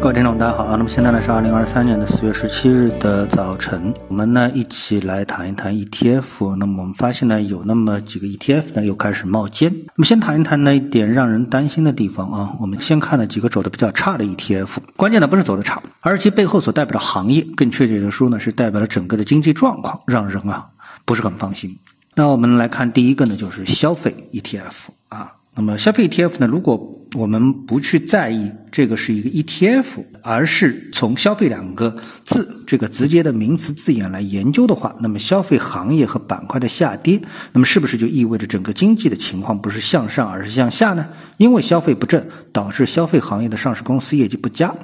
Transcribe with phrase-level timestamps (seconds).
[0.00, 0.76] 各位听众，大家好啊！
[0.76, 6.54] 那么现在呢是二零二三年的四月十七日的早晨，我们呢一起来谈一谈 ETF。
[6.54, 9.72] 那么我们发现呢有那么几个 ETF 呢又开始冒尖。
[9.72, 12.54] 那么先谈一谈那一点让人担心的地方啊。
[12.60, 20.68] 我们先看了几个走的比较差的 ETF，关键呢不是走的差，而其背后所代表的行业，更确切的说呢是代表了整个的经济状况，让人啊
[21.04, 21.76] 不是很放心。
[22.14, 25.34] 那我们来看第一个呢就是消费 ETF 啊。
[25.56, 37.20] 那么消费 ETF 呢，如果我们不去在意这个是一个 ETF，而是从消费两个字这个直接的名词字眼来研究的话，那么消费行业和板块的下跌，
[37.52, 41.08] 那么是不是就意味着整个经济的情况不是向上而是向下呢？
[41.38, 44.74] 因为消费不振导致消费行业的上市公司业绩不佳，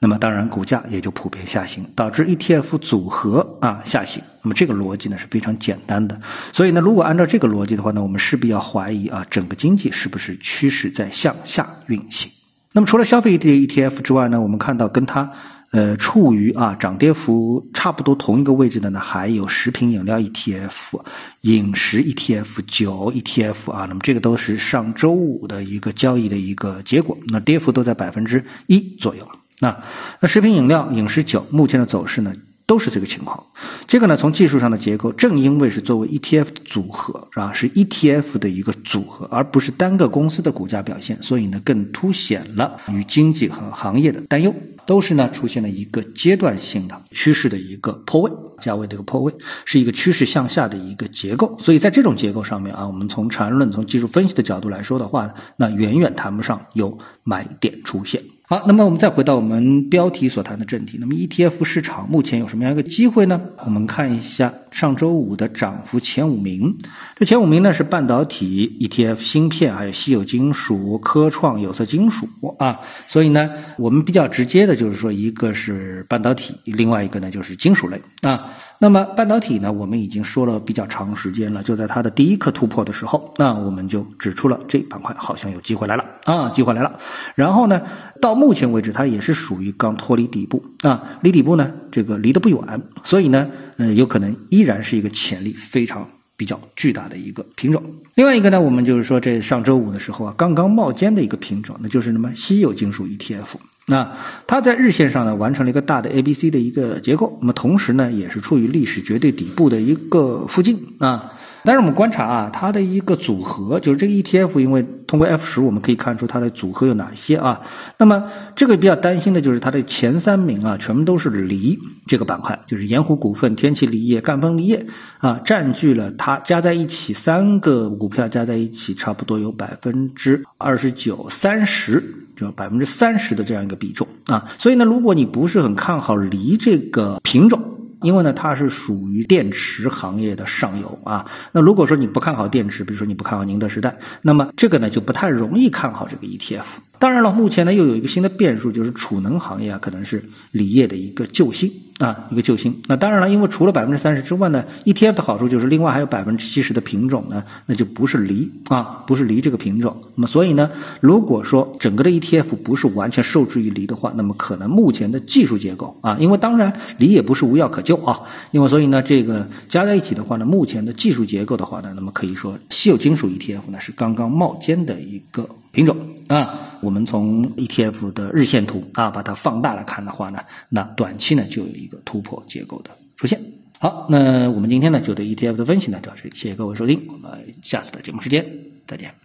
[0.00, 4.20] 那么当然股价也就普遍下行，导致 ETF 组合啊下行。
[4.42, 6.20] 那么这个逻辑呢是非常简单的。
[6.52, 11.67] 所以呢，如果按照这个逻辑的话呢，我们势必要怀疑啊，整个经济是不是趋势在向下？
[11.86, 12.30] 运行。
[12.72, 15.30] 那么除了消费 ETF 之外呢，我们看到跟它
[15.70, 21.00] 呃处于啊涨跌幅差不多同一个位置的呢，还有食品饮料 ETF、
[21.40, 23.86] 饮食 ETF、酒 ETF 啊。
[23.88, 29.26] 那么这个都是上周五的一个交易的一个结果，那跌幅都在百分之一左右。
[29.60, 29.76] 那
[30.20, 32.32] 那食品饮料、饮食酒目前的走势呢？
[32.68, 33.46] 都是这个情况，
[33.86, 37.50] 这个呢，从技术上的结构，正因为是作为 ETF 的组合，是吧？
[37.54, 48.30] 是 ETF 的一个组合，而不是单个公司的股价表现，所以呢，更凸显了与经济和行业的担忧，都是呢出现了一个阶段性的趋势的一个破位，
[48.60, 49.32] 价位的一个破位，
[49.64, 51.56] 是一个趋势向下的一个结构。
[51.58, 58.22] 所以在这种结构上面啊，我们从缠论、从技术分析的角度来说的话呢，那远远谈不上有买点出现。
[58.50, 60.96] 好，那么我们再回到我们标题所谈的正题。
[60.98, 63.38] 那么 ETF 市场目前有什么样一个机会呢？
[63.66, 66.78] 我们看一下上周五的涨幅前五名。
[67.16, 72.80] 这前五名呢是半导体 ETF、芯片，还有稀有金属、科创、有色金属啊。
[73.06, 78.52] 所以呢，我们比较直接的就是说，一个是半导体，另外一个呢就是金属类啊。
[78.80, 86.98] 那么半导体呢，我们已经说了比较长时间了，就在它的第一颗突破的时候，那我们就指出了这板块好像有机会来了啊，机会来了。
[87.34, 87.82] 然后呢，
[88.20, 97.84] 到目前为止，它也是属于刚脱离底部啊，离底部呢这个离得不远，所以呢，呃，有可能一依然是一个潜力非常比较巨大的一个品种。
[98.16, 103.54] 另外一个呢，我们就是说这上周五的时候啊，刚刚冒尖的一个品种，那就是什么稀有金属 ETF。
[103.86, 104.16] 那
[104.48, 111.32] 它在日线上呢完成了一个大的 A B C 的一个结构，那么同时呢也是处于历史绝对底部的一个附近啊。
[111.68, 117.60] 但是我们观察啊，它的一个组合，就是这个 ETF，因为通过 F 十我们可以看出它的组合有哪些啊。
[117.98, 118.24] 那么
[118.56, 124.86] 这个比较担心的就是它的前三名啊，全部都是锂这个板块，就是盐湖股份、天齐锂业、赣锋锂业
[125.18, 132.24] 啊，占据了它加在一起三个股票加在一起，差不多有百分之二十九、三十。
[132.38, 137.60] 就百分之三十的这样一个比重啊，所以呢，如果你不是很看好锂这个品种，
[138.02, 146.64] 因为呢它是属于电池行业的上游啊，那如果说你不看好电池，比如说你不看好宁德时代，那么这个呢就不太容易看好这个 ETF。
[146.98, 151.72] 当然了，目前呢又有一个新的变数，就是储能行业啊可能是锂业的一个救星。
[151.98, 152.80] 啊，一个救星。
[152.86, 159.96] 那当然了，因为除了百分之三十之外呢，ETF 的好处就是另外还有百分之七十的品种呢，那就不是锂啊，不是锂这个品种。
[160.14, 160.70] 那么所以呢，
[161.00, 168.20] 如果说整个的 ETF 不是完全受制于锂的话，那么可能目前的技术结构啊，因为当然锂也不是无药可救啊，
[168.52, 175.96] 因为所以呢，这个加在一起的话呢，目前的技术结构的话呢，那么可以说稀有金属 ETF 呢是刚刚冒尖的一个品种
[176.28, 176.78] 啊。
[176.80, 181.88] 我们从 ETF 的日线图啊把它放大来看的话呢，那短期呢就有一。
[181.88, 183.40] 个突破结构的出现。
[183.78, 188.44] 好，那我们今天呢就对 ETF 的分析呢到这里，谢谢各位收听，我们下次的节目时间
[188.86, 189.18] 再见。